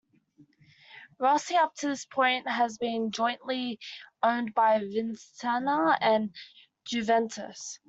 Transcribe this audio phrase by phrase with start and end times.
[1.19, 3.77] Rossi up to this point had been jointly
[4.23, 6.33] owned by Vicenza and
[6.85, 7.77] Juventus.